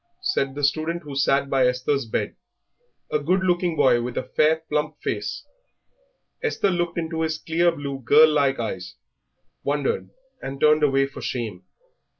said 0.23 0.55
the 0.55 0.63
student 0.63 1.03
who 1.03 1.15
sat 1.15 1.47
by 1.47 1.67
Esther's 1.67 2.07
bed, 2.07 2.35
a 3.11 3.19
good 3.19 3.41
looking 3.43 3.75
boy 3.75 4.01
with 4.01 4.17
a 4.17 4.23
fair, 4.23 4.63
plump 4.67 4.99
face. 5.03 5.45
Esther 6.41 6.71
looked 6.71 6.97
into 6.97 7.21
his 7.21 7.37
clear 7.37 7.71
blue, 7.71 7.99
girl 8.03 8.29
like 8.33 8.57
eyes, 8.59 8.95
wondered, 9.63 10.09
and 10.41 10.59
turned 10.59 10.81
away 10.81 11.05
for 11.05 11.21
shame. 11.21 11.65